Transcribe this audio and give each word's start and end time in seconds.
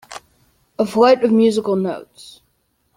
A 0.79 0.85
flight 0.87 1.23
of 1.23 1.31
musical 1.31 1.75
notes. 1.75 2.41